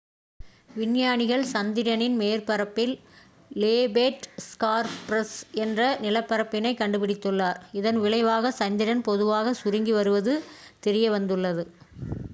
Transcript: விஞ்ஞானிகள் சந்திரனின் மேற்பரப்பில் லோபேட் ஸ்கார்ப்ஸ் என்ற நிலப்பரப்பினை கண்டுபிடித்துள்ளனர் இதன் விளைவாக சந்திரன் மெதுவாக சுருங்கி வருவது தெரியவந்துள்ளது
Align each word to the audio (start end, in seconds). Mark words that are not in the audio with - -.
விஞ்ஞானிகள் 0.75 1.43
சந்திரனின் 1.49 2.15
மேற்பரப்பில் 2.17 2.93
லோபேட் 3.55 4.25
ஸ்கார்ப்ஸ் 4.45 5.35
என்ற 5.59 5.91
நிலப்பரப்பினை 6.01 6.73
கண்டுபிடித்துள்ளனர் 6.75 7.59
இதன் 7.73 7.99
விளைவாக 7.99 8.53
சந்திரன் 8.55 9.03
மெதுவாக 9.07 9.53
சுருங்கி 9.53 9.93
வருவது 9.93 10.35
தெரியவந்துள்ளது 10.87 11.65